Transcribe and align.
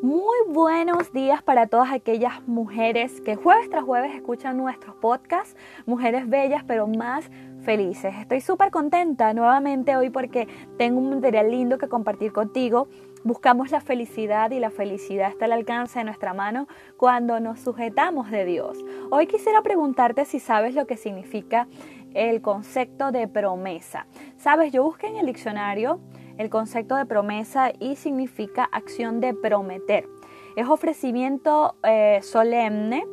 Muy 0.00 0.36
buenos 0.46 1.12
días 1.12 1.42
para 1.42 1.66
todas 1.66 1.90
aquellas 1.90 2.46
mujeres 2.46 3.20
que 3.20 3.34
jueves 3.34 3.68
tras 3.68 3.82
jueves 3.82 4.14
escuchan 4.14 4.56
nuestros 4.56 4.94
podcasts, 4.94 5.56
mujeres 5.86 6.28
bellas 6.28 6.62
pero 6.64 6.86
más 6.86 7.28
felices. 7.62 8.14
Estoy 8.20 8.40
súper 8.40 8.70
contenta 8.70 9.34
nuevamente 9.34 9.96
hoy 9.96 10.10
porque 10.10 10.46
tengo 10.76 11.00
un 11.00 11.10
material 11.10 11.50
lindo 11.50 11.78
que 11.78 11.88
compartir 11.88 12.32
contigo. 12.32 12.86
Buscamos 13.24 13.72
la 13.72 13.80
felicidad 13.80 14.52
y 14.52 14.60
la 14.60 14.70
felicidad 14.70 15.30
está 15.30 15.46
al 15.46 15.52
alcance 15.52 15.98
de 15.98 16.04
nuestra 16.04 16.32
mano 16.32 16.68
cuando 16.96 17.40
nos 17.40 17.58
sujetamos 17.58 18.30
de 18.30 18.44
Dios. 18.44 18.78
Hoy 19.10 19.26
quisiera 19.26 19.62
preguntarte 19.62 20.24
si 20.26 20.38
sabes 20.38 20.76
lo 20.76 20.86
que 20.86 20.96
significa 20.96 21.66
el 22.14 22.40
concepto 22.40 23.10
de 23.10 23.26
promesa. 23.26 24.06
Sabes, 24.36 24.72
yo 24.72 24.84
busqué 24.84 25.08
en 25.08 25.16
el 25.16 25.26
diccionario 25.26 25.98
el 26.38 26.48
concepto 26.48 26.96
de 26.96 27.04
promesa 27.04 27.72
y 27.78 27.96
significa 27.96 28.64
acción 28.64 29.20
de 29.20 29.34
prometer. 29.34 30.08
Es 30.56 30.66
ofrecimiento 30.66 31.74
eh, 31.82 32.20
solemne 32.22 33.04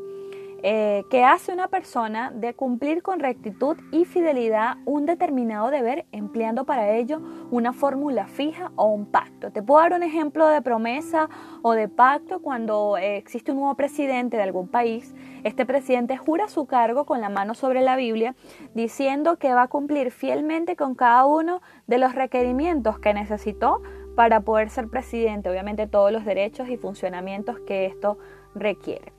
eh, 0.68 1.06
que 1.12 1.24
hace 1.24 1.54
una 1.54 1.68
persona 1.68 2.32
de 2.32 2.56
cumplir 2.56 3.04
con 3.04 3.20
rectitud 3.20 3.78
y 3.92 4.06
fidelidad 4.06 4.78
un 4.86 5.06
determinado 5.06 5.70
deber 5.70 6.08
empleando 6.12 6.66
para 6.66 6.90
ello 6.90 7.22
una 7.52 7.72
fórmula 7.72 8.26
fija 8.26 8.72
o 8.76 8.88
un 8.88 9.06
pacto. 9.06 9.52
Te 9.52 9.62
puedo 9.62 9.82
dar 9.82 9.94
un 9.94 10.02
ejemplo 10.02 10.48
de 10.48 10.64
promesa 10.64 11.30
o 11.62 11.74
de 11.74 11.88
pacto 11.88 12.40
cuando 12.40 12.98
eh, 12.98 13.18
existe 13.18 13.52
un 13.52 13.60
nuevo 13.60 13.76
presidente 13.76 14.38
de 14.38 14.44
algún 14.44 14.68
país. 14.68 15.14
Este 15.44 15.68
presidente 15.68 16.18
jura 16.18 16.48
su 16.48 16.66
cargo 16.66 17.06
con 17.06 17.22
la 17.22 17.30
mano 17.30 17.54
sobre 17.54 17.84
la 17.84 17.96
Biblia 17.96 18.34
diciendo 18.74 19.38
que 19.38 19.54
va 19.54 19.62
a 19.62 19.68
cumplir 19.68 20.10
fielmente 20.10 20.76
con 20.76 20.96
cada 20.96 21.26
uno 21.26 21.62
de 21.86 22.00
los 22.00 22.16
requerimientos 22.16 22.98
que 22.98 23.14
necesitó 23.14 23.84
para 24.16 24.42
poder 24.42 24.72
ser 24.72 24.88
presidente, 24.88 25.48
obviamente 25.48 25.86
todos 25.86 26.12
los 26.12 26.26
derechos 26.26 26.70
y 26.70 26.78
funcionamientos 26.78 27.60
que 27.68 27.86
esto 27.86 28.18
requiere. 28.56 29.15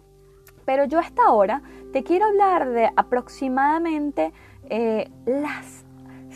Pero 0.67 0.84
yo 0.84 0.98
hasta 0.98 1.22
ahora 1.25 1.62
te 1.92 2.05
quiero 2.05 2.27
hablar 2.27 2.69
de 2.69 2.91
aproximadamente 2.95 4.33
eh, 4.69 5.09
las 5.25 5.86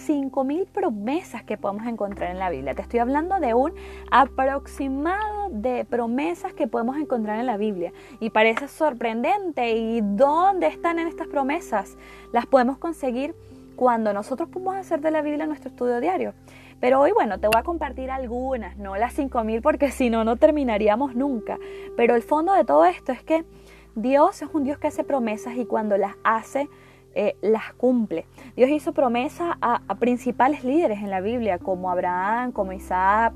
5.000 0.07 0.67
promesas 0.67 1.43
que 1.43 1.59
podemos 1.59 1.87
encontrar 1.87 2.31
en 2.31 2.39
la 2.39 2.49
Biblia. 2.49 2.75
Te 2.75 2.83
estoy 2.83 3.01
hablando 3.01 3.39
de 3.39 3.53
un 3.53 3.75
aproximado 4.11 5.51
de 5.51 5.85
promesas 5.85 6.55
que 6.55 6.67
podemos 6.67 6.97
encontrar 6.97 7.39
en 7.39 7.47
la 7.47 7.57
Biblia. 7.57 7.93
Y 8.19 8.31
parece 8.31 8.69
sorprendente. 8.69 9.73
¿Y 9.77 10.01
dónde 10.01 10.69
están 10.69 10.99
en 10.99 11.09
estas 11.09 11.27
promesas? 11.27 11.99
Las 12.33 12.47
podemos 12.47 12.79
conseguir 12.79 13.35
cuando 13.77 14.13
nosotros 14.13 14.49
podemos 14.49 14.77
hacer 14.77 15.01
de 15.01 15.11
la 15.11 15.23
Biblia 15.23 15.47
nuestro 15.47 15.71
estudio 15.71 16.01
diario. 16.01 16.35
Pero 16.81 17.01
hoy, 17.01 17.13
bueno, 17.13 17.39
te 17.39 17.47
voy 17.47 17.59
a 17.59 17.63
compartir 17.63 18.11
algunas, 18.11 18.79
no 18.79 18.97
las 18.97 19.19
5.000 19.19 19.61
porque 19.61 19.91
si 19.91 20.09
no, 20.09 20.25
no 20.25 20.37
terminaríamos 20.37 21.15
nunca. 21.15 21.59
Pero 21.97 22.15
el 22.15 22.23
fondo 22.23 22.55
de 22.55 22.65
todo 22.65 22.87
esto 22.87 23.13
es 23.13 23.23
que 23.23 23.45
Dios 23.95 24.43
es 24.43 24.49
un 24.53 24.65
Dios 24.65 24.79
que 24.79 24.87
hace 24.87 25.05
promesas 25.05 25.57
y 25.57 25.67
cuando 25.67 25.97
las 25.97 26.15
hace, 26.23 26.69
eh, 27.15 27.37
las 27.43 27.73
cumple. 27.75 28.27
Dios 28.57 28.71
hizo 28.71 28.93
promesas 28.93 29.57
a, 29.61 29.81
principales 29.99 30.63
líderes 30.63 31.01
en 31.01 31.11
la 31.11 31.21
Biblia, 31.21 31.59
como 31.59 31.91
Abraham, 31.91 32.53
como 32.53 32.73
Isaac, 32.73 33.33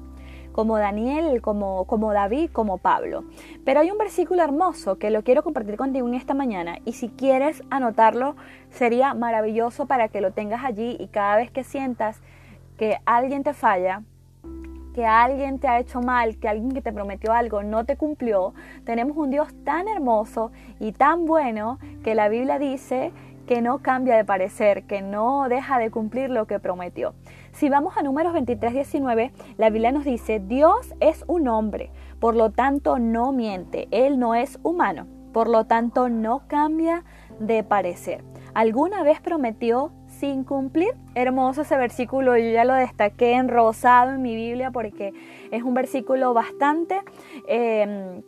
como 0.52 0.78
Daniel, 0.78 1.42
como, 1.42 1.84
como 1.86 2.12
David, 2.12 2.50
como 2.52 2.78
Pablo. 2.78 3.25
Pero 3.64 3.80
hay 3.80 3.91
un 3.91 3.98
versículo 3.98 4.42
hermoso 4.42 4.97
que 4.97 5.10
lo 5.10 5.25
quiero 5.25 5.42
compartir 5.42 5.77
contigo 5.77 6.06
en 6.06 6.14
esta 6.14 6.34
mañana 6.34 6.78
y 6.84 6.92
si 6.92 7.08
quieres 7.08 7.64
anotarlo 7.70 8.36
sería 8.70 9.12
maravilloso 9.14 9.86
para 9.86 10.08
que 10.08 10.20
lo 10.20 10.30
tengas 10.30 10.64
allí 10.64 10.97
y 11.00 11.08
cada 11.08 11.36
vez 11.36 11.50
que 11.50 11.64
sientas 11.64 12.20
que 12.77 12.98
alguien 13.05 13.42
te 13.42 13.55
falla, 13.55 14.02
que 14.95 15.05
alguien 15.05 15.59
te 15.59 15.69
ha 15.69 15.81
hecho 15.81 16.00
mal, 16.00 16.39
que 16.39 16.48
alguien 16.48 16.73
que 16.73 16.81
te 16.81 16.92
prometió 16.92 17.33
algo 17.33 17.62
no 17.62 17.84
te 17.84 17.97
cumplió, 17.97 18.55
tenemos 18.84 19.17
un 19.17 19.31
Dios 19.31 19.48
tan 19.64 19.89
hermoso 19.89 20.53
y 20.78 20.93
tan 20.93 21.27
bueno 21.27 21.78
que 22.05 22.15
la 22.15 22.28
Biblia 22.28 22.59
dice 22.59 23.12
que 23.47 23.60
no 23.60 23.81
cambia 23.81 24.16
de 24.16 24.25
parecer, 24.25 24.84
que 24.84 25.03
no 25.03 25.49
deja 25.49 25.78
de 25.78 25.91
cumplir 25.91 26.31
lo 26.31 26.47
que 26.47 26.60
prometió. 26.60 27.15
Si 27.53 27.69
vamos 27.69 27.97
a 27.97 28.03
números 28.03 28.33
23, 28.33 28.72
19, 28.72 29.33
la 29.59 29.71
Biblia 29.71 29.93
nos 29.93 30.04
dice, 30.04 30.41
Dios 30.41 30.94
es 31.00 31.25
un 31.27 31.49
hombre, 31.49 31.91
por 32.21 32.37
lo 32.37 32.50
tanto 32.50 32.99
no 32.99 33.33
miente, 33.33 33.88
Él 33.91 34.19
no 34.19 34.34
es 34.34 34.59
humano, 34.62 35.06
por 35.33 35.49
lo 35.49 35.66
tanto 35.66 36.09
no 36.09 36.47
cambia 36.47 37.04
de 37.41 37.65
parecer. 37.65 38.25
¿Alguna 38.54 39.03
vez 39.03 39.21
prometió 39.21 39.93
sin 40.24 40.42
cumplir. 40.42 40.94
Hermoso 41.14 41.62
ese 41.62 41.76
versículo, 41.76 42.34
yo 42.38 42.48
ya 42.48 42.64
lo 42.64 42.72
destaqué 42.72 43.34
en 43.34 43.48
rosado 43.48 44.12
en 44.12 44.22
mi 44.22 44.34
Biblia 44.34 44.70
porque 44.70 45.12
es 45.50 45.62
un 45.62 45.74
versículo 45.74 46.32
bastante 46.32 47.02
em, 47.46 48.22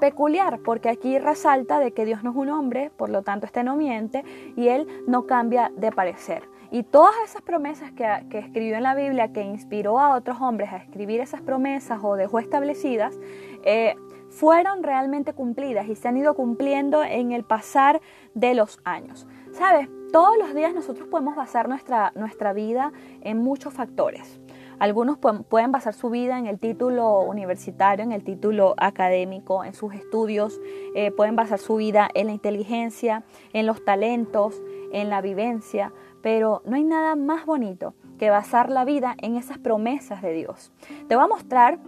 peculiar, 0.00 0.58
porque 0.64 0.88
aquí 0.88 1.20
resalta 1.20 1.78
de 1.78 1.92
que 1.92 2.04
Dios 2.04 2.24
no 2.24 2.30
es 2.30 2.36
un 2.36 2.48
hombre, 2.48 2.90
por 2.96 3.10
lo 3.10 3.22
tanto 3.22 3.46
este 3.46 3.62
no 3.62 3.76
miente 3.76 4.24
y 4.56 4.66
Él 4.66 4.88
no 5.06 5.26
cambia 5.26 5.70
de 5.76 5.92
parecer. 5.92 6.42
Y 6.72 6.82
todas 6.82 7.14
esas 7.24 7.42
promesas 7.42 7.92
que, 7.92 8.38
escribió 8.38 8.76
en 8.76 8.82
la 8.82 8.96
Biblia, 8.96 9.32
que 9.32 9.42
inspiró 9.42 10.00
a 10.00 10.16
otros 10.16 10.40
hombres 10.40 10.72
a 10.72 10.78
escribir 10.78 11.20
esas 11.20 11.42
promesas 11.42 12.00
o 12.02 12.16
dejó 12.16 12.40
establecidas, 12.40 13.16
eh, 13.62 13.94
fueron 14.30 14.82
realmente 14.82 15.32
cumplidas 15.32 15.86
y 15.86 15.94
se 15.94 16.08
han 16.08 16.16
ido 16.16 16.34
cumpliendo 16.34 17.04
en 17.04 17.30
el 17.30 17.44
pasar 17.44 18.00
de 18.34 18.54
los 18.54 18.80
años. 18.82 19.28
¿Sabes? 19.52 19.88
Todos 20.16 20.38
los 20.38 20.54
días 20.54 20.72
nosotros 20.72 21.08
podemos 21.08 21.36
basar 21.36 21.68
nuestra, 21.68 22.10
nuestra 22.14 22.54
vida 22.54 22.90
en 23.20 23.36
muchos 23.36 23.74
factores. 23.74 24.40
Algunos 24.78 25.18
pueden 25.18 25.72
basar 25.72 25.92
su 25.92 26.08
vida 26.08 26.38
en 26.38 26.46
el 26.46 26.58
título 26.58 27.20
universitario, 27.20 28.02
en 28.02 28.12
el 28.12 28.24
título 28.24 28.74
académico, 28.78 29.62
en 29.62 29.74
sus 29.74 29.92
estudios, 29.92 30.58
eh, 30.94 31.10
pueden 31.10 31.36
basar 31.36 31.58
su 31.58 31.76
vida 31.76 32.08
en 32.14 32.28
la 32.28 32.32
inteligencia, 32.32 33.24
en 33.52 33.66
los 33.66 33.84
talentos, 33.84 34.62
en 34.90 35.10
la 35.10 35.20
vivencia, 35.20 35.92
pero 36.22 36.62
no 36.64 36.76
hay 36.76 36.84
nada 36.84 37.14
más 37.14 37.44
bonito 37.44 37.92
que 38.18 38.30
basar 38.30 38.70
la 38.70 38.86
vida 38.86 39.16
en 39.20 39.36
esas 39.36 39.58
promesas 39.58 40.22
de 40.22 40.32
Dios. 40.32 40.72
Te 41.08 41.14
voy 41.14 41.26
a 41.26 41.28
mostrar 41.28 41.78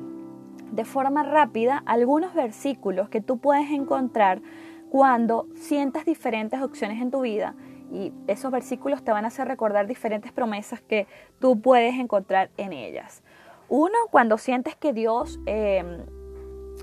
de 0.70 0.84
forma 0.84 1.22
rápida 1.22 1.82
algunos 1.86 2.34
versículos 2.34 3.08
que 3.08 3.22
tú 3.22 3.38
puedes 3.38 3.70
encontrar 3.70 4.42
cuando 4.90 5.46
sientas 5.54 6.04
diferentes 6.04 6.60
opciones 6.60 7.00
en 7.00 7.10
tu 7.10 7.22
vida 7.22 7.54
y 7.90 8.12
esos 8.26 8.50
versículos 8.50 9.02
te 9.02 9.12
van 9.12 9.24
a 9.24 9.28
hacer 9.28 9.48
recordar 9.48 9.86
diferentes 9.86 10.32
promesas 10.32 10.80
que 10.80 11.06
tú 11.38 11.60
puedes 11.60 11.94
encontrar 11.94 12.50
en 12.56 12.72
ellas. 12.72 13.22
Uno, 13.68 13.96
cuando 14.10 14.38
sientes 14.38 14.76
que 14.76 14.92
Dios 14.92 15.40
eh, 15.46 16.04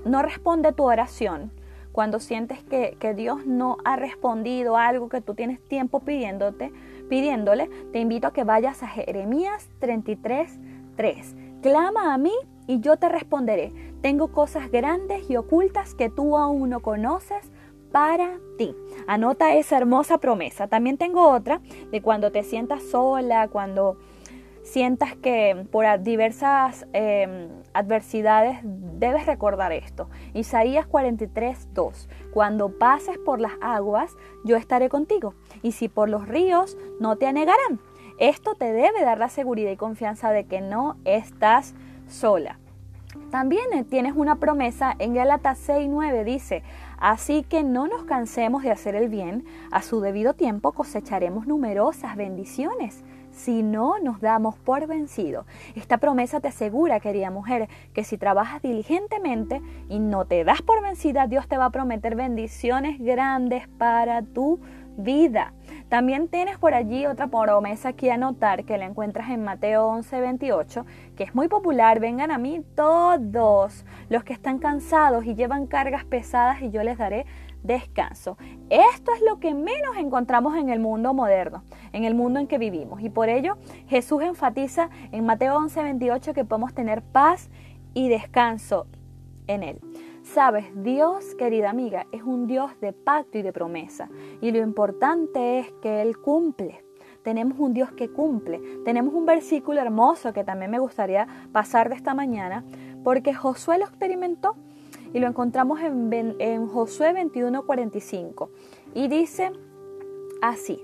no 0.04 0.22
responde 0.22 0.68
a 0.68 0.72
tu 0.72 0.84
oración, 0.84 1.52
cuando 1.92 2.20
sientes 2.20 2.62
que, 2.62 2.96
que, 3.00 3.14
Dios 3.14 3.46
no 3.46 3.78
ha 3.84 3.96
respondido 3.96 4.76
a 4.76 4.86
algo 4.86 5.08
que 5.08 5.22
tú 5.22 5.34
tienes 5.34 5.66
tiempo 5.66 6.00
pidiéndote, 6.00 6.70
pidiéndole, 7.08 7.70
te 7.92 8.00
invito 8.00 8.26
a 8.26 8.32
que 8.32 8.44
vayas 8.44 8.82
a 8.82 8.88
Jeremías 8.88 9.70
33, 9.78 10.58
3. 10.96 11.36
Clama 11.62 12.12
a 12.12 12.18
mí 12.18 12.34
y 12.66 12.80
yo 12.80 12.98
te 12.98 13.08
responderé. 13.08 13.72
Tengo 14.02 14.28
cosas 14.28 14.70
grandes 14.70 15.28
y 15.30 15.36
ocultas 15.36 15.94
que 15.94 16.10
tú 16.10 16.36
aún 16.36 16.70
no 16.70 16.80
conoces 16.80 17.50
para 17.96 18.36
ti. 18.58 18.76
Anota 19.06 19.54
esa 19.54 19.78
hermosa 19.78 20.18
promesa. 20.18 20.66
También 20.68 20.98
tengo 20.98 21.30
otra 21.30 21.62
de 21.90 22.02
cuando 22.02 22.30
te 22.30 22.42
sientas 22.42 22.82
sola, 22.82 23.48
cuando 23.48 23.96
sientas 24.62 25.16
que 25.16 25.66
por 25.72 25.86
diversas 26.02 26.86
em, 26.92 27.48
adversidades 27.72 28.58
debes 28.62 29.24
recordar 29.24 29.72
esto. 29.72 30.10
Isaías 30.34 30.86
43, 30.86 31.72
2. 31.72 32.08
Cuando 32.34 32.78
pases 32.78 33.16
por 33.16 33.40
las 33.40 33.54
aguas, 33.62 34.14
yo 34.44 34.56
estaré 34.56 34.90
contigo. 34.90 35.32
Y 35.62 35.72
si 35.72 35.88
por 35.88 36.10
los 36.10 36.28
ríos, 36.28 36.76
no 37.00 37.16
te 37.16 37.26
anegarán. 37.26 37.80
Esto 38.18 38.56
te 38.56 38.74
debe 38.74 39.06
dar 39.06 39.16
la 39.16 39.30
seguridad 39.30 39.70
y 39.70 39.76
confianza 39.78 40.32
de 40.32 40.44
que 40.44 40.60
no 40.60 40.98
estás 41.06 41.74
sola. 42.08 42.58
También 43.30 43.72
eh, 43.72 43.84
tienes 43.84 44.14
una 44.14 44.36
promesa 44.36 44.94
en 44.98 45.14
Gálatas 45.14 45.58
6:9 45.68 46.24
dice, 46.24 46.62
así 46.98 47.42
que 47.42 47.62
no 47.62 47.86
nos 47.86 48.04
cansemos 48.04 48.62
de 48.62 48.70
hacer 48.70 48.94
el 48.94 49.08
bien, 49.08 49.44
a 49.70 49.82
su 49.82 50.00
debido 50.00 50.34
tiempo 50.34 50.72
cosecharemos 50.72 51.46
numerosas 51.46 52.16
bendiciones 52.16 53.02
si 53.36 53.62
no 53.62 53.98
nos 53.98 54.20
damos 54.20 54.56
por 54.56 54.86
vencido. 54.86 55.44
Esta 55.74 55.98
promesa 55.98 56.40
te 56.40 56.48
asegura, 56.48 57.00
querida 57.00 57.30
mujer, 57.30 57.68
que 57.92 58.02
si 58.02 58.16
trabajas 58.18 58.62
diligentemente 58.62 59.60
y 59.88 59.98
no 59.98 60.24
te 60.24 60.42
das 60.42 60.62
por 60.62 60.82
vencida, 60.82 61.26
Dios 61.26 61.46
te 61.46 61.58
va 61.58 61.66
a 61.66 61.70
prometer 61.70 62.16
bendiciones 62.16 62.98
grandes 62.98 63.68
para 63.68 64.22
tu 64.22 64.60
vida. 64.96 65.52
También 65.88 66.28
tienes 66.28 66.58
por 66.58 66.74
allí 66.74 67.06
otra 67.06 67.28
promesa 67.28 67.92
que 67.92 68.10
anotar 68.10 68.64
que 68.64 68.78
la 68.78 68.86
encuentras 68.86 69.30
en 69.30 69.44
Mateo 69.44 69.86
11, 69.86 70.20
28, 70.20 70.86
que 71.16 71.24
es 71.24 71.34
muy 71.34 71.48
popular. 71.48 72.00
Vengan 72.00 72.30
a 72.30 72.38
mí 72.38 72.64
todos 72.74 73.84
los 74.08 74.24
que 74.24 74.32
están 74.32 74.58
cansados 74.58 75.24
y 75.26 75.34
llevan 75.34 75.66
cargas 75.66 76.04
pesadas 76.04 76.62
y 76.62 76.70
yo 76.70 76.82
les 76.82 76.98
daré 76.98 77.26
descanso. 77.62 78.36
Esto 78.70 79.12
es 79.14 79.22
lo 79.22 79.38
que 79.40 79.54
menos 79.54 79.96
encontramos 79.96 80.56
en 80.56 80.68
el 80.68 80.80
mundo 80.80 81.14
moderno, 81.14 81.64
en 81.92 82.04
el 82.04 82.14
mundo 82.14 82.40
en 82.40 82.46
que 82.46 82.58
vivimos. 82.58 83.00
Y 83.00 83.10
por 83.10 83.28
ello 83.28 83.56
Jesús 83.88 84.22
enfatiza 84.22 84.90
en 85.12 85.24
Mateo 85.26 85.56
11, 85.56 85.82
28 85.82 86.34
que 86.34 86.44
podemos 86.44 86.74
tener 86.74 87.02
paz 87.02 87.50
y 87.94 88.08
descanso 88.08 88.86
en 89.46 89.62
él. 89.62 89.80
Sabes, 90.22 90.66
Dios, 90.82 91.36
querida 91.36 91.70
amiga, 91.70 92.06
es 92.10 92.22
un 92.22 92.48
Dios 92.48 92.72
de 92.80 92.92
pacto 92.92 93.38
y 93.38 93.42
de 93.42 93.52
promesa. 93.52 94.08
Y 94.40 94.50
lo 94.50 94.58
importante 94.58 95.60
es 95.60 95.72
que 95.80 96.02
Él 96.02 96.18
cumple. 96.18 96.84
Tenemos 97.22 97.58
un 97.58 97.72
Dios 97.72 97.92
que 97.92 98.10
cumple. 98.10 98.60
Tenemos 98.84 99.14
un 99.14 99.24
versículo 99.24 99.80
hermoso 99.80 100.32
que 100.32 100.44
también 100.44 100.70
me 100.70 100.80
gustaría 100.80 101.28
pasar 101.52 101.88
de 101.88 101.94
esta 101.94 102.12
mañana, 102.12 102.64
porque 103.04 103.34
Josué 103.34 103.78
lo 103.78 103.84
experimentó 103.84 104.56
y 105.16 105.18
lo 105.18 105.28
encontramos 105.28 105.80
en, 105.80 106.36
en 106.38 106.68
Josué 106.68 107.14
21:45. 107.14 108.50
Y 108.92 109.08
dice 109.08 109.50
así, 110.42 110.78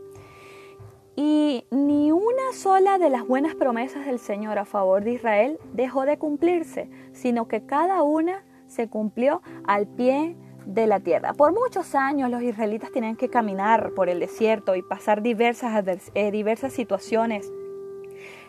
y 1.16 1.66
ni 1.70 2.12
una 2.12 2.54
sola 2.54 2.96
de 2.96 3.10
las 3.10 3.26
buenas 3.26 3.54
promesas 3.54 4.06
del 4.06 4.18
Señor 4.18 4.58
a 4.58 4.64
favor 4.64 5.04
de 5.04 5.12
Israel 5.12 5.58
dejó 5.74 6.06
de 6.06 6.16
cumplirse, 6.16 6.88
sino 7.12 7.46
que 7.46 7.66
cada 7.66 8.02
una 8.02 8.42
se 8.68 8.88
cumplió 8.88 9.42
al 9.66 9.86
pie 9.86 10.34
de 10.64 10.86
la 10.86 11.00
tierra. 11.00 11.34
Por 11.34 11.52
muchos 11.52 11.94
años 11.94 12.30
los 12.30 12.40
israelitas 12.40 12.90
tenían 12.90 13.16
que 13.16 13.28
caminar 13.28 13.92
por 13.92 14.08
el 14.08 14.18
desierto 14.18 14.76
y 14.76 14.82
pasar 14.82 15.20
diversas, 15.20 16.10
eh, 16.14 16.30
diversas 16.30 16.72
situaciones 16.72 17.52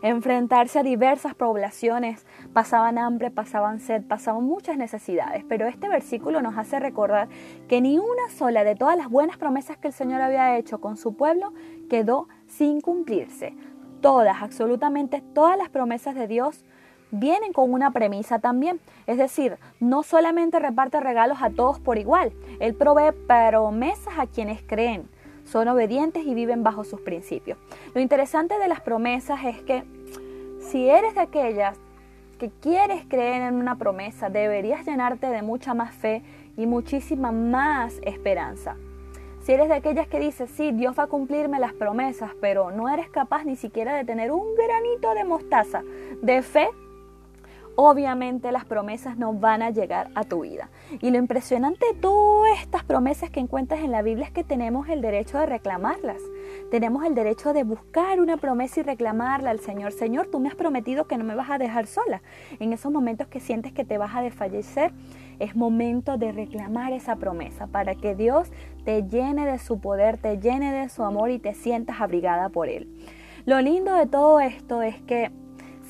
enfrentarse 0.04 0.80
a 0.80 0.84
diversas 0.84 1.34
poblaciones, 1.34 2.26
pasaban 2.52 2.98
hambre, 2.98 3.32
pasaban 3.32 3.80
sed, 3.80 4.04
pasaban 4.04 4.44
muchas 4.44 4.78
necesidades. 4.78 5.46
Pero 5.48 5.66
este 5.66 5.88
versículo 5.88 6.42
nos 6.42 6.58
hace 6.58 6.78
recordar 6.80 7.30
que 7.70 7.80
ni 7.80 7.98
una 7.98 8.30
sola 8.30 8.66
de 8.66 8.76
todas 8.76 8.98
las 8.98 9.10
buenas 9.10 9.38
promesas 9.38 9.78
que 9.78 9.88
el 9.88 9.94
Señor 9.94 10.22
había 10.22 10.58
hecho 10.58 10.82
con 10.82 10.98
su 10.98 11.16
pueblo 11.16 11.54
quedó 11.90 12.28
sin 12.48 12.82
cumplirse. 12.82 13.56
Todas, 14.02 14.42
absolutamente 14.42 15.24
todas 15.34 15.58
las 15.58 15.70
promesas 15.70 16.16
de 16.16 16.28
Dios 16.28 16.66
vienen 17.10 17.54
con 17.54 17.72
una 17.72 17.92
premisa 17.92 18.40
también. 18.40 18.82
Es 19.08 19.18
decir, 19.18 19.58
no 19.80 20.04
solamente 20.04 20.60
reparte 20.60 21.00
regalos 21.00 21.38
a 21.42 21.50
todos 21.50 21.80
por 21.80 21.98
igual, 21.98 22.34
Él 22.60 22.76
provee 22.76 23.14
promesas 23.26 24.16
a 24.20 24.28
quienes 24.28 24.62
creen 24.64 25.08
son 25.46 25.68
obedientes 25.68 26.26
y 26.26 26.34
viven 26.34 26.64
bajo 26.64 26.84
sus 26.84 27.02
principios. 27.02 27.58
Lo 27.94 28.02
interesante 28.02 28.58
de 28.58 28.68
las 28.68 28.82
promesas 28.82 29.44
es 29.46 29.62
que 29.62 29.84
si 30.60 30.90
eres 30.90 31.16
de 31.16 31.22
aquellas 31.22 31.78
que 32.40 32.50
quieres 32.62 33.06
creer 33.08 33.44
en 33.44 33.56
una 33.56 33.78
promesa, 33.78 34.30
deberías 34.30 34.86
llenarte 34.86 35.28
de 35.28 35.42
mucha 35.42 35.74
más 35.74 35.94
fe 35.94 36.24
y 36.58 36.66
muchísima 36.66 37.32
más 37.32 38.00
esperanza. 38.04 38.76
Si 39.42 39.52
eres 39.52 39.68
de 39.68 39.76
aquellas 39.76 40.08
que 40.08 40.20
dices, 40.20 40.50
sí, 40.52 40.72
Dios 40.72 40.98
va 40.98 41.04
a 41.04 41.08
cumplirme 41.08 41.60
las 41.60 41.74
promesas, 41.74 42.32
pero 42.40 42.72
no 42.72 42.88
eres 42.88 43.10
capaz 43.10 43.44
ni 43.44 43.58
siquiera 43.58 43.94
de 43.96 44.06
tener 44.06 44.32
un 44.32 44.56
granito 44.56 45.14
de 45.14 45.26
mostaza 45.26 45.84
de 46.22 46.42
fe 46.42 46.70
obviamente 47.76 48.52
las 48.52 48.66
promesas 48.66 49.18
no 49.18 49.34
van 49.34 49.62
a 49.62 49.70
llegar 49.70 50.10
a 50.16 50.24
tu 50.24 50.42
vida. 50.42 50.70
Y 51.02 51.12
lo 51.12 51.18
impresionante 51.18 51.86
de 51.94 52.00
todas 52.00 52.60
estas 52.62 52.84
promesas 52.84 53.30
que 53.30 53.40
encuentras 53.40 53.82
en 53.82 53.92
la 53.92 54.02
Biblia 54.02 54.26
es 54.26 54.32
que 54.32 54.44
tenemos 54.44 54.90
el 54.90 55.02
derecho 55.02 55.40
de 55.40 55.46
reclamarlas. 55.46 56.22
Tenemos 56.72 57.06
el 57.06 57.16
derecho 57.16 57.54
de 57.54 57.64
buscar 57.64 58.20
una 58.20 58.38
promesa 58.38 58.80
y 58.80 58.84
reclamarla 58.84 59.50
al 59.50 59.60
Señor. 59.60 59.92
Señor, 59.92 60.28
tú 60.28 60.40
me 60.40 60.50
has 60.50 60.56
prometido 60.56 61.08
que 61.08 61.18
no 61.18 61.24
me 61.24 61.36
vas 61.36 61.50
a 61.50 61.58
dejar 61.58 61.88
sola. 61.88 62.22
En 62.60 62.74
esos 62.74 62.92
momentos 62.92 63.28
que 63.28 63.40
sientes 63.40 63.74
que 63.74 63.86
te 63.86 63.98
vas 63.98 64.16
a 64.16 64.22
desfallecer, 64.22 64.92
es 65.40 65.56
momento 65.56 66.18
de 66.18 66.32
reclamar 66.32 66.94
esa 66.94 67.16
promesa 67.16 67.68
para 67.68 67.96
que 67.96 68.16
Dios 68.16 68.52
te 68.86 69.04
llene 69.04 69.46
de 69.46 69.60
su 69.60 69.80
poder, 69.80 70.18
te 70.18 70.38
llene 70.38 70.72
de 70.72 70.90
su 70.90 71.04
amor 71.04 71.32
y 71.32 71.40
te 71.40 71.54
sientas 71.54 72.02
abrigada 72.02 72.50
por 72.50 72.70
Él. 72.70 72.88
Lo 73.46 73.60
lindo 73.60 73.94
de 73.96 74.06
todo 74.06 74.40
esto 74.40 74.82
es 74.82 75.02
que 75.02 75.32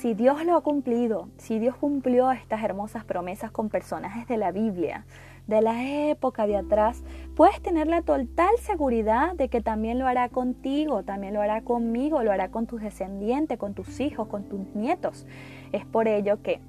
si 0.03 0.15
Dios 0.15 0.43
lo 0.43 0.57
ha 0.57 0.61
cumplido, 0.61 1.29
si 1.37 1.59
Dios 1.59 1.77
cumplió 1.77 2.29
estas 2.33 2.61
hermosas 2.61 3.05
promesas 3.05 3.51
con 3.51 3.69
personajes 3.69 4.27
de 4.27 4.35
la 4.35 4.51
Biblia, 4.51 5.05
de 5.47 5.61
la 5.61 6.09
época 6.09 6.45
de 6.45 6.57
atrás, 6.57 7.05
puedes 7.37 7.61
tener 7.61 7.87
la 7.87 8.01
total 8.01 8.49
seguridad 8.59 9.33
de 9.35 9.47
que 9.47 9.61
también 9.61 9.99
lo 9.99 10.05
hará 10.05 10.27
contigo, 10.27 11.03
también 11.03 11.33
lo 11.33 11.41
hará 11.41 11.61
conmigo, 11.61 12.21
lo 12.21 12.33
hará 12.33 12.51
con 12.51 12.67
tus 12.67 12.81
descendientes, 12.81 13.57
con 13.57 13.75
tus 13.75 14.01
hijos, 14.01 14.27
con 14.27 14.43
tus 14.43 14.59
nietos. 14.75 15.25
Es 15.71 15.85
por 15.85 16.09
ello 16.09 16.41
que 16.41 16.59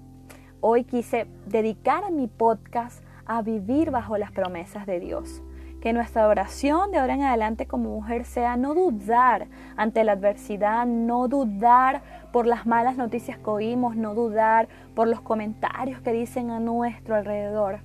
hoy 0.61 0.85
quise 0.85 1.27
dedicar 1.47 2.13
mi 2.13 2.29
podcast 2.29 3.05
a 3.27 3.43
vivir 3.43 3.91
bajo 3.91 4.17
las 4.17 4.31
promesas 4.31 4.87
de 4.87 5.01
Dios. 5.01 5.43
Que 5.81 5.93
nuestra 5.93 6.29
oración 6.29 6.93
de 6.93 6.99
ahora 6.99 7.15
en 7.15 7.23
adelante 7.23 7.67
como 7.67 7.91
mujer 7.91 8.25
sea 8.27 8.57
no 8.57 8.75
dudar 8.75 9.49
ante 9.77 10.05
la 10.05 10.13
adversidad, 10.13 10.87
no 10.87 11.27
dudar 11.27 12.24
por 12.35 12.49
las 12.49 12.67
malas 12.67 12.97
noticias 12.97 13.39
que 13.39 13.49
oímos, 13.49 13.95
no 13.95 14.13
dudar 14.13 14.67
por 14.97 15.07
los 15.07 15.21
comentarios 15.21 16.01
que 16.01 16.13
dicen 16.13 16.51
a 16.51 16.59
nuestro 16.59 17.15
alrededor. 17.15 17.79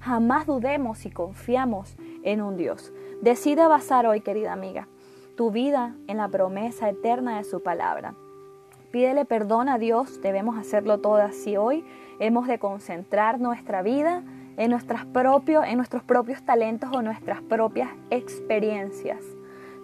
Jamás 0.00 0.46
dudemos 0.46 1.06
y 1.06 1.10
confiamos 1.10 1.96
en 2.22 2.42
un 2.42 2.58
Dios. 2.58 2.92
Decide 3.22 3.66
basar 3.66 4.04
hoy, 4.06 4.20
querida 4.20 4.52
amiga, 4.52 4.88
tu 5.38 5.50
vida 5.50 5.94
en 6.06 6.18
la 6.18 6.28
promesa 6.28 6.90
eterna 6.90 7.38
de 7.38 7.44
su 7.44 7.62
palabra. 7.62 8.14
Pídele 8.90 9.24
perdón 9.24 9.70
a 9.70 9.78
Dios, 9.78 10.20
debemos 10.20 10.58
hacerlo 10.58 10.98
todas. 10.98 11.34
Si 11.34 11.56
hoy 11.56 11.82
hemos 12.18 12.46
de 12.46 12.58
concentrar 12.58 13.40
nuestra 13.40 13.80
vida 13.80 14.22
en, 14.58 14.64
en 14.64 15.76
nuestros 15.78 16.02
propios 16.04 16.44
talentos 16.44 16.90
o 16.92 17.00
nuestras 17.00 17.40
propias 17.40 17.88
experiencias. 18.10 19.24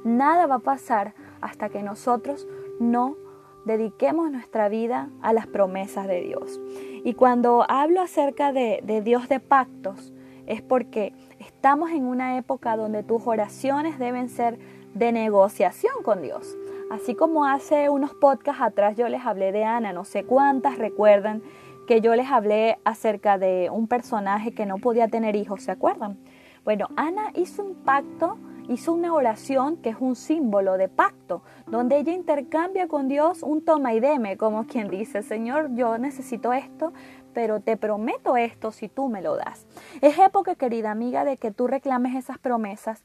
Nada 0.04 0.46
va 0.46 0.56
a 0.56 0.58
pasar 0.58 1.14
hasta 1.40 1.70
que 1.70 1.82
nosotros 1.82 2.46
no 2.80 3.16
dediquemos 3.64 4.30
nuestra 4.30 4.68
vida 4.68 5.10
a 5.22 5.32
las 5.32 5.46
promesas 5.46 6.06
de 6.06 6.20
Dios. 6.20 6.60
Y 7.04 7.14
cuando 7.14 7.64
hablo 7.68 8.00
acerca 8.00 8.52
de, 8.52 8.80
de, 8.82 9.02
Dios 9.02 9.28
de 9.28 9.40
pactos, 9.40 10.12
es 10.46 10.62
porque 10.62 11.12
estamos 11.38 11.90
en 11.90 12.04
una 12.04 12.36
época 12.36 12.76
donde 12.76 13.02
tus 13.02 13.26
oraciones 13.26 13.98
deben 13.98 14.28
ser 14.28 14.58
de 14.94 15.12
negociación 15.12 16.02
con 16.02 16.22
Dios. 16.22 16.56
Así 16.90 17.14
como 17.14 17.46
hace 17.46 17.88
unos 17.88 18.14
podcasts 18.14 18.62
atrás 18.62 18.96
yo 18.96 19.08
les 19.08 19.24
hablé 19.24 19.52
de 19.52 19.64
Ana, 19.64 19.92
no 19.92 20.04
sé 20.04 20.24
cuántas 20.24 20.76
recuerdan 20.76 21.42
que 21.86 22.00
yo 22.00 22.14
les 22.14 22.30
hablé 22.30 22.78
acerca 22.84 23.38
de 23.38 23.68
un 23.70 23.88
personaje 23.88 24.52
que 24.52 24.66
no 24.66 24.78
podía 24.78 25.08
tener 25.08 25.36
hijos, 25.36 25.62
¿se 25.62 25.72
acuerdan? 25.72 26.18
Bueno, 26.64 26.88
Ana 26.96 27.32
hizo 27.34 27.64
un 27.64 27.74
pacto, 27.74 28.38
hizo 28.68 28.92
una 28.92 29.12
oración 29.12 29.76
que 29.76 29.90
es 29.90 29.96
un 30.00 30.16
símbolo 30.16 30.76
de 30.76 30.88
pacto, 30.88 31.42
donde 31.66 31.98
ella 31.98 32.12
intercambia 32.12 32.88
con 32.88 33.08
Dios 33.08 33.42
un 33.42 33.64
toma 33.64 33.94
y 33.94 34.00
deme, 34.00 34.36
como 34.36 34.66
quien 34.66 34.88
dice, 34.88 35.22
Señor, 35.22 35.74
yo 35.74 35.98
necesito 35.98 36.52
esto, 36.52 36.92
pero 37.32 37.60
te 37.60 37.76
prometo 37.76 38.36
esto 38.36 38.72
si 38.72 38.88
tú 38.88 39.08
me 39.08 39.22
lo 39.22 39.36
das. 39.36 39.66
Es 40.00 40.18
época, 40.18 40.54
querida 40.54 40.90
amiga, 40.90 41.24
de 41.24 41.36
que 41.36 41.50
tú 41.50 41.66
reclames 41.66 42.16
esas 42.16 42.38
promesas, 42.38 43.04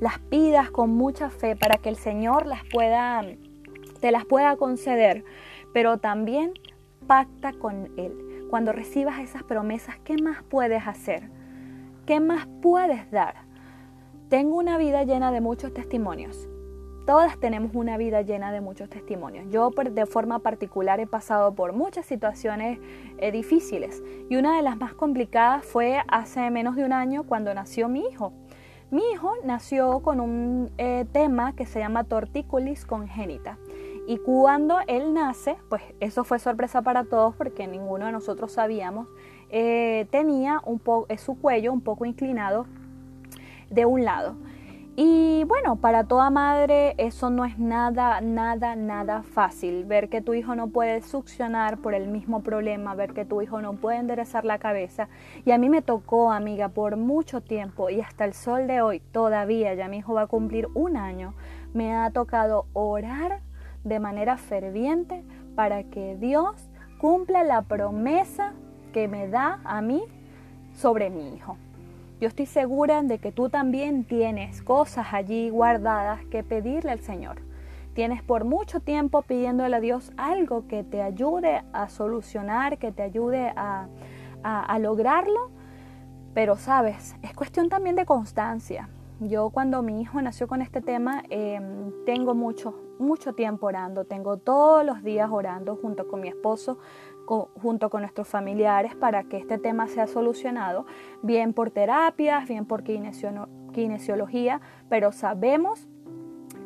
las 0.00 0.18
pidas 0.18 0.70
con 0.70 0.90
mucha 0.90 1.30
fe 1.30 1.56
para 1.56 1.76
que 1.76 1.90
el 1.90 1.96
Señor 1.96 2.46
las 2.46 2.64
pueda, 2.64 3.22
te 4.00 4.10
las 4.10 4.24
pueda 4.24 4.56
conceder, 4.56 5.24
pero 5.74 5.98
también 5.98 6.52
pacta 7.06 7.52
con 7.52 7.90
Él. 7.98 8.46
Cuando 8.48 8.72
recibas 8.72 9.20
esas 9.20 9.42
promesas, 9.42 9.98
¿qué 10.04 10.16
más 10.16 10.42
puedes 10.42 10.86
hacer? 10.86 11.28
¿Qué 12.06 12.18
más 12.18 12.48
puedes 12.62 13.10
dar? 13.10 13.49
Tengo 14.30 14.58
una 14.58 14.78
vida 14.78 15.02
llena 15.02 15.32
de 15.32 15.40
muchos 15.40 15.74
testimonios. 15.74 16.48
Todas 17.04 17.36
tenemos 17.40 17.72
una 17.74 17.96
vida 17.96 18.22
llena 18.22 18.52
de 18.52 18.60
muchos 18.60 18.88
testimonios. 18.88 19.44
Yo 19.50 19.70
de 19.70 20.06
forma 20.06 20.38
particular 20.38 21.00
he 21.00 21.08
pasado 21.08 21.52
por 21.56 21.72
muchas 21.72 22.06
situaciones 22.06 22.78
eh, 23.18 23.32
difíciles 23.32 24.00
y 24.28 24.36
una 24.36 24.54
de 24.54 24.62
las 24.62 24.76
más 24.76 24.94
complicadas 24.94 25.64
fue 25.64 26.00
hace 26.06 26.48
menos 26.52 26.76
de 26.76 26.84
un 26.84 26.92
año 26.92 27.24
cuando 27.24 27.52
nació 27.54 27.88
mi 27.88 28.06
hijo. 28.06 28.32
Mi 28.92 29.02
hijo 29.12 29.32
nació 29.42 29.98
con 29.98 30.20
un 30.20 30.70
eh, 30.78 31.06
tema 31.10 31.56
que 31.56 31.66
se 31.66 31.80
llama 31.80 32.04
tortícolis 32.04 32.86
congénita. 32.86 33.58
Y 34.06 34.18
cuando 34.18 34.78
él 34.86 35.12
nace, 35.12 35.56
pues 35.68 35.82
eso 35.98 36.22
fue 36.22 36.38
sorpresa 36.38 36.82
para 36.82 37.02
todos 37.02 37.34
porque 37.34 37.66
ninguno 37.66 38.06
de 38.06 38.12
nosotros 38.12 38.52
sabíamos, 38.52 39.08
eh, 39.48 40.06
tenía 40.12 40.62
su 41.18 41.36
cuello 41.40 41.72
un 41.72 41.80
poco 41.80 42.04
inclinado 42.04 42.66
de 43.70 43.86
un 43.86 44.04
lado. 44.04 44.36
Y 44.96 45.44
bueno, 45.44 45.76
para 45.76 46.04
toda 46.04 46.28
madre 46.28 46.94
eso 46.98 47.30
no 47.30 47.46
es 47.46 47.58
nada, 47.58 48.20
nada, 48.20 48.76
nada 48.76 49.22
fácil. 49.22 49.84
Ver 49.84 50.10
que 50.10 50.20
tu 50.20 50.34
hijo 50.34 50.54
no 50.56 50.68
puede 50.68 51.00
succionar 51.00 51.78
por 51.78 51.94
el 51.94 52.08
mismo 52.08 52.42
problema, 52.42 52.94
ver 52.94 53.14
que 53.14 53.24
tu 53.24 53.40
hijo 53.40 53.62
no 53.62 53.74
puede 53.74 53.98
enderezar 53.98 54.44
la 54.44 54.58
cabeza. 54.58 55.08
Y 55.46 55.52
a 55.52 55.58
mí 55.58 55.70
me 55.70 55.80
tocó, 55.80 56.32
amiga, 56.32 56.68
por 56.68 56.98
mucho 56.98 57.40
tiempo 57.40 57.88
y 57.88 58.00
hasta 58.00 58.26
el 58.26 58.34
sol 58.34 58.66
de 58.66 58.82
hoy, 58.82 59.00
todavía, 59.00 59.72
ya 59.74 59.88
mi 59.88 59.98
hijo 59.98 60.12
va 60.12 60.22
a 60.22 60.26
cumplir 60.26 60.68
un 60.74 60.98
año, 60.98 61.34
me 61.72 61.94
ha 61.94 62.10
tocado 62.10 62.66
orar 62.74 63.40
de 63.84 64.00
manera 64.00 64.36
ferviente 64.36 65.24
para 65.54 65.84
que 65.84 66.16
Dios 66.16 66.68
cumpla 67.00 67.44
la 67.44 67.62
promesa 67.62 68.52
que 68.92 69.08
me 69.08 69.28
da 69.28 69.60
a 69.64 69.80
mí 69.80 70.02
sobre 70.74 71.08
mi 71.08 71.34
hijo. 71.34 71.56
Yo 72.20 72.28
estoy 72.28 72.44
segura 72.44 73.02
de 73.02 73.18
que 73.18 73.32
tú 73.32 73.48
también 73.48 74.04
tienes 74.04 74.60
cosas 74.60 75.06
allí 75.12 75.48
guardadas 75.48 76.22
que 76.26 76.44
pedirle 76.44 76.90
al 76.90 77.00
Señor. 77.00 77.40
Tienes 77.94 78.22
por 78.22 78.44
mucho 78.44 78.80
tiempo 78.80 79.22
pidiéndole 79.22 79.74
a 79.74 79.80
Dios 79.80 80.12
algo 80.18 80.68
que 80.68 80.84
te 80.84 81.00
ayude 81.00 81.62
a 81.72 81.88
solucionar, 81.88 82.76
que 82.76 82.92
te 82.92 83.02
ayude 83.02 83.54
a, 83.56 83.88
a, 84.42 84.78
lograrlo, 84.78 85.50
Pero 86.34 86.56
sabes, 86.56 87.16
es 87.22 87.32
cuestión 87.34 87.70
también 87.70 87.96
de 87.96 88.04
constancia. 88.04 88.90
Yo 89.20 89.48
cuando 89.50 89.82
mi 89.82 90.00
hijo 90.00 90.20
nació 90.20 90.46
con 90.46 90.60
este 90.60 90.82
tema, 90.82 91.22
em, 91.30 91.90
tengo 92.04 92.34
mucho, 92.34 92.74
mucho 92.98 93.32
tiempo 93.32 93.66
orando, 93.66 94.04
tengo 94.04 94.36
todos 94.36 94.84
los 94.84 95.02
días 95.02 95.30
orando 95.30 95.76
junto 95.76 96.06
con 96.06 96.20
mi 96.20 96.28
esposo, 96.28 96.78
junto 97.30 97.90
con 97.90 98.02
nuestros 98.02 98.26
familiares 98.26 98.94
para 98.96 99.24
que 99.24 99.38
este 99.38 99.58
tema 99.58 99.86
sea 99.86 100.06
solucionado, 100.06 100.84
bien 101.22 101.52
por 101.52 101.70
terapias, 101.70 102.48
bien 102.48 102.66
por 102.66 102.82
kinesiología, 102.82 104.60
pero 104.88 105.12
sabemos 105.12 105.88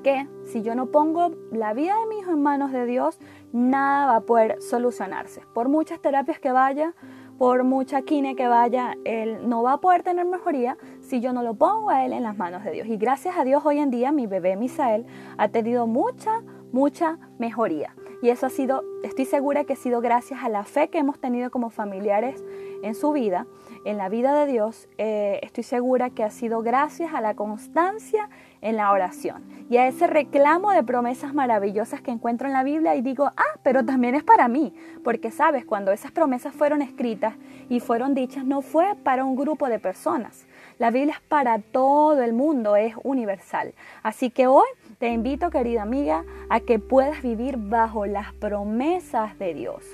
que 0.03 0.29
si 0.45 0.63
yo 0.63 0.75
no 0.75 0.87
pongo 0.87 1.33
la 1.51 1.73
vida 1.73 1.95
de 1.99 2.07
mi 2.07 2.19
hijo 2.19 2.31
en 2.31 2.43
manos 2.43 2.73
de 2.73 2.87
Dios, 2.87 3.19
nada 3.53 4.07
va 4.07 4.17
a 4.17 4.21
poder 4.21 4.61
solucionarse. 4.61 5.43
Por 5.55 5.69
muchas 5.69 6.01
terapias 6.01 6.39
que 6.39 6.53
vaya, 6.53 6.95
por 7.39 7.65
mucha 7.65 8.03
quine 8.03 8.37
que 8.37 8.47
vaya, 8.47 8.97
él 9.05 9.49
no 9.49 9.63
va 9.63 9.75
a 9.75 9.81
poder 9.81 10.03
tener 10.03 10.25
mejoría 10.27 10.77
si 11.01 11.21
yo 11.21 11.33
no 11.33 11.43
lo 11.43 11.55
pongo 11.55 11.91
a 11.91 12.05
él 12.05 12.13
en 12.13 12.23
las 12.23 12.37
manos 12.37 12.65
de 12.65 12.71
Dios. 12.71 12.87
Y 12.87 12.97
gracias 12.97 13.37
a 13.37 13.45
Dios 13.45 13.65
hoy 13.67 13.79
en 13.79 13.91
día 13.91 14.13
mi 14.13 14.27
bebé 14.27 14.57
Misael 14.57 15.05
ha 15.37 15.49
tenido 15.49 15.87
mucha, 15.87 16.43
mucha 16.75 17.19
mejoría. 17.39 17.95
Y 18.21 18.31
eso 18.31 18.47
ha 18.47 18.51
sido, 18.51 18.83
estoy 19.05 19.27
segura 19.27 19.65
que 19.65 19.75
ha 19.75 19.77
sido 19.77 20.01
gracias 20.01 20.43
a 20.43 20.49
la 20.49 20.65
fe 20.65 20.89
que 20.89 20.99
hemos 20.99 21.21
tenido 21.21 21.51
como 21.51 21.71
familiares 21.71 22.43
en 22.83 22.95
su 22.95 23.13
vida, 23.13 23.47
en 23.85 23.97
la 23.97 24.09
vida 24.09 24.35
de 24.35 24.51
Dios. 24.51 24.89
Eh, 24.99 25.39
estoy 25.43 25.63
segura 25.63 26.11
que 26.11 26.25
ha 26.25 26.31
sido 26.31 26.63
gracias 26.63 27.15
a 27.15 27.21
la 27.21 27.35
constancia 27.35 28.29
en 28.61 28.77
la 28.77 28.91
oración 28.91 29.45
y 29.71 29.77
a 29.77 29.87
ese 29.87 30.07
reclamo 30.07 30.73
de 30.73 30.83
promesas 30.83 31.33
maravillosas 31.33 32.01
que 32.01 32.11
encuentro 32.11 32.47
en 32.49 32.55
la 32.55 32.65
Biblia 32.65 32.97
y 32.97 33.03
digo, 33.03 33.31
ah, 33.37 33.59
pero 33.63 33.85
también 33.85 34.15
es 34.15 34.25
para 34.25 34.49
mí, 34.49 34.75
porque 35.05 35.31
sabes, 35.31 35.65
cuando 35.65 35.93
esas 35.93 36.11
promesas 36.11 36.55
fueron 36.55 36.83
escritas 36.83 37.35
y 37.69 37.81
fueron 37.81 38.15
dichas, 38.15 38.45
no 38.45 38.63
fue 38.63 38.97
para 39.03 39.25
un 39.25 39.37
grupo 39.37 39.69
de 39.69 39.79
personas. 39.79 40.47
La 40.79 40.91
Biblia 40.91 41.15
es 41.15 41.21
para 41.21 41.61
todo 41.61 42.21
el 42.23 42.33
mundo, 42.33 42.75
es 42.75 42.95
universal. 43.05 43.75
Así 44.03 44.31
que 44.31 44.47
hoy 44.47 44.67
te 44.99 45.09
invito, 45.09 45.51
querida 45.51 45.83
amiga, 45.83 46.25
a 46.49 46.61
que 46.61 46.79
puedas 46.79 47.23
vivir 47.23 47.57
bajo 47.57 48.07
las 48.07 48.33
promesas 48.35 49.39
de 49.39 49.55
Dios. 49.55 49.85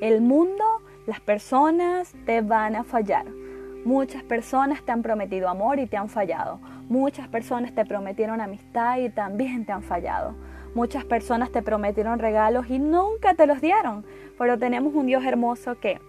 El 0.00 0.20
mundo, 0.20 0.64
las 1.06 1.20
personas 1.20 2.14
te 2.26 2.40
van 2.40 2.76
a 2.76 2.84
fallar. 2.84 3.26
Muchas 3.84 4.22
personas 4.22 4.82
te 4.82 4.92
han 4.92 5.02
prometido 5.02 5.48
amor 5.48 5.78
y 5.78 5.86
te 5.86 5.96
han 5.96 6.08
fallado. 6.08 6.58
Muchas 6.88 7.28
personas 7.28 7.74
te 7.74 7.84
prometieron 7.84 8.40
amistad 8.40 8.98
y 8.98 9.10
también 9.10 9.66
te 9.66 9.72
han 9.72 9.82
fallado. 9.82 10.34
Muchas 10.74 11.04
personas 11.04 11.52
te 11.52 11.62
prometieron 11.62 12.18
regalos 12.18 12.68
y 12.68 12.78
nunca 12.78 13.34
te 13.34 13.46
los 13.46 13.60
dieron. 13.60 14.04
Pero 14.38 14.58
tenemos 14.58 14.94
un 14.94 15.06
Dios 15.06 15.24
hermoso 15.24 15.78
que 15.78 16.00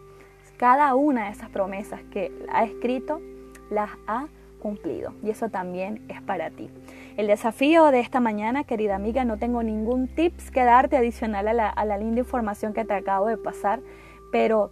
cada 0.58 0.96
una 0.96 1.25
de 1.25 1.32
esas 1.32 1.50
promesas 1.50 2.01
que 2.12 2.32
ha 2.51 2.63
escrito 2.63 3.22
las 3.70 3.91
ha 4.08 4.27
cumplido. 4.60 5.13
Y 5.22 5.29
eso 5.29 5.50
también 5.50 6.03
es 6.08 6.22
para 6.22 6.50
ti. 6.50 6.70
El 7.18 7.28
desafío 7.28 7.92
de 7.92 8.02
esta 8.02 8.20
mañana, 8.20 8.66
querida 8.66 8.96
amiga, 8.96 9.24
no 9.24 9.38
tengo 9.38 9.64
ningún 9.64 10.10
tips 10.10 10.52
que 10.52 10.66
darte 10.66 10.98
adicional 10.98 11.48
a 11.48 11.86
la, 11.86 11.98
linda 11.98 12.20
información 12.20 12.74
que 12.74 12.84
te 12.84 12.94
acabo 12.94 13.28
de 13.28 13.38
pasar, 13.38 13.80
pero 14.34 14.72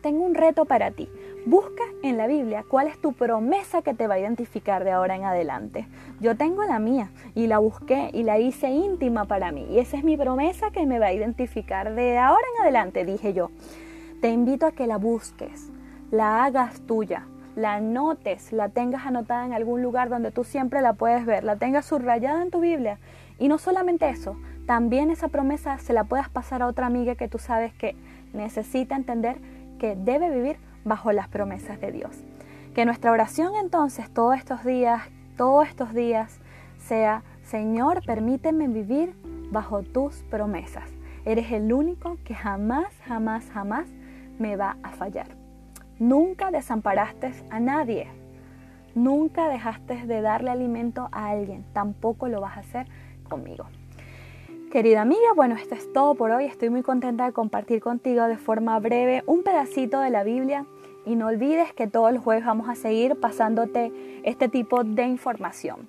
tengo 0.00 0.24
un 0.24 0.34
reto 0.34 0.64
para 0.64 0.90
ti. 0.90 1.08
Busca 1.46 1.84
en 2.02 2.16
la 2.16 2.26
Biblia 2.26 2.64
cuál 2.68 2.88
es 2.88 3.00
tu 3.00 3.12
promesa 3.12 3.82
que 3.82 3.94
te 3.94 4.08
va 4.08 4.14
a 4.14 4.18
identificar 4.18 4.82
de 4.82 4.90
ahora 4.90 5.14
en 5.14 5.22
adelante. 5.22 5.86
Yo 6.18 6.36
tengo 6.36 6.64
la 6.64 6.80
mía 6.80 7.12
y 7.36 7.46
la 7.46 7.58
busqué 7.58 8.10
y 8.12 8.24
la 8.24 8.40
hice 8.40 8.70
íntima 8.70 9.26
para 9.26 9.52
mí. 9.52 9.64
Y 9.70 9.78
esa 9.78 9.98
es 9.98 10.02
mi 10.02 10.16
promesa 10.16 10.72
que 10.72 10.84
me 10.84 10.98
va 10.98 11.06
a 11.06 11.12
identificar 11.12 11.94
de 11.94 12.18
ahora 12.18 12.42
en 12.56 12.62
adelante, 12.62 13.04
dije 13.04 13.34
yo. 13.34 13.52
Te 14.20 14.30
invito 14.30 14.66
a 14.66 14.72
que 14.72 14.88
la 14.88 14.96
busques, 14.96 15.70
la 16.10 16.44
hagas 16.44 16.80
tuya, 16.88 17.28
la 17.58 17.74
anotes, 17.74 18.52
la 18.52 18.68
tengas 18.68 19.04
anotada 19.04 19.44
en 19.44 19.52
algún 19.52 19.82
lugar 19.82 20.08
donde 20.08 20.30
tú 20.30 20.44
siempre 20.44 20.80
la 20.80 20.92
puedes 20.92 21.26
ver, 21.26 21.42
la 21.42 21.56
tengas 21.56 21.86
subrayada 21.86 22.40
en 22.40 22.52
tu 22.52 22.60
Biblia. 22.60 22.98
Y 23.36 23.48
no 23.48 23.58
solamente 23.58 24.08
eso, 24.08 24.36
también 24.66 25.10
esa 25.10 25.26
promesa 25.26 25.76
se 25.78 25.92
la 25.92 26.04
puedas 26.04 26.28
pasar 26.28 26.62
a 26.62 26.68
otra 26.68 26.86
amiga 26.86 27.16
que 27.16 27.26
tú 27.26 27.38
sabes 27.38 27.74
que 27.74 27.96
necesita 28.32 28.94
entender 28.94 29.38
que 29.80 29.96
debe 29.96 30.30
vivir 30.30 30.58
bajo 30.84 31.10
las 31.10 31.26
promesas 31.26 31.80
de 31.80 31.90
Dios. 31.90 32.16
Que 32.76 32.84
nuestra 32.84 33.10
oración 33.10 33.54
entonces 33.60 34.08
todos 34.08 34.36
estos 34.36 34.64
días, 34.64 35.02
todos 35.36 35.66
estos 35.66 35.92
días, 35.92 36.38
sea, 36.78 37.24
Señor, 37.42 38.04
permíteme 38.06 38.68
vivir 38.68 39.16
bajo 39.50 39.82
tus 39.82 40.22
promesas. 40.30 40.88
Eres 41.24 41.50
el 41.50 41.72
único 41.72 42.18
que 42.24 42.36
jamás, 42.36 42.86
jamás, 43.04 43.50
jamás 43.50 43.88
me 44.38 44.54
va 44.54 44.76
a 44.84 44.90
fallar. 44.90 45.47
Nunca 45.98 46.52
desamparaste 46.52 47.32
a 47.50 47.58
nadie. 47.58 48.06
Nunca 48.94 49.48
dejaste 49.48 50.06
de 50.06 50.20
darle 50.20 50.50
alimento 50.50 51.08
a 51.10 51.30
alguien. 51.30 51.64
Tampoco 51.72 52.28
lo 52.28 52.40
vas 52.40 52.56
a 52.56 52.60
hacer 52.60 52.86
conmigo. 53.28 53.66
Querida 54.70 55.02
amiga, 55.02 55.32
bueno, 55.34 55.56
esto 55.56 55.74
es 55.74 55.92
todo 55.92 56.14
por 56.14 56.30
hoy. 56.30 56.44
Estoy 56.44 56.70
muy 56.70 56.82
contenta 56.82 57.24
de 57.24 57.32
compartir 57.32 57.80
contigo 57.80 58.24
de 58.24 58.36
forma 58.36 58.78
breve 58.78 59.24
un 59.26 59.42
pedacito 59.42 59.98
de 60.00 60.10
la 60.10 60.22
Biblia 60.22 60.66
y 61.04 61.16
no 61.16 61.26
olvides 61.26 61.72
que 61.72 61.88
todos 61.88 62.12
los 62.12 62.22
jueves 62.22 62.44
vamos 62.44 62.68
a 62.68 62.76
seguir 62.76 63.18
pasándote 63.18 63.92
este 64.22 64.48
tipo 64.48 64.84
de 64.84 65.04
información. 65.04 65.88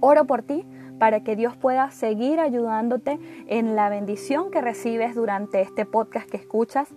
Oro 0.00 0.24
por 0.24 0.42
ti 0.42 0.64
para 0.98 1.24
que 1.24 1.36
Dios 1.36 1.56
pueda 1.56 1.90
seguir 1.90 2.40
ayudándote 2.40 3.18
en 3.48 3.76
la 3.76 3.90
bendición 3.90 4.50
que 4.50 4.62
recibes 4.62 5.14
durante 5.14 5.60
este 5.60 5.84
podcast 5.84 6.30
que 6.30 6.38
escuchas 6.38 6.94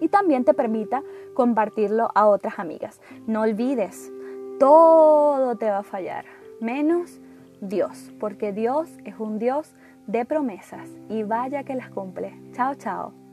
y 0.00 0.08
también 0.08 0.44
te 0.44 0.54
permita 0.54 1.02
compartirlo 1.34 2.10
a 2.14 2.26
otras 2.26 2.58
amigas. 2.58 3.00
No 3.26 3.42
olvides, 3.42 4.10
todo 4.58 5.56
te 5.56 5.68
va 5.68 5.78
a 5.78 5.82
fallar, 5.82 6.24
menos 6.60 7.20
Dios, 7.60 8.12
porque 8.20 8.52
Dios 8.52 8.88
es 9.04 9.18
un 9.18 9.38
Dios 9.38 9.74
de 10.06 10.24
promesas 10.24 10.88
y 11.08 11.22
vaya 11.22 11.64
que 11.64 11.74
las 11.74 11.90
cumple. 11.90 12.38
Chao, 12.52 12.74
chao. 12.74 13.23